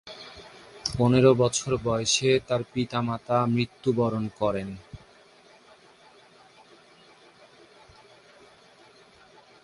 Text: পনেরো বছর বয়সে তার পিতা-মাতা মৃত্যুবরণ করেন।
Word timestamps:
পনেরো 0.97 1.31
বছর 1.33 1.71
বয়সে 1.83 2.31
তার 2.47 2.61
পিতা-মাতা 2.73 3.37
মৃত্যুবরণ 3.45 4.25
করেন। 4.39 4.69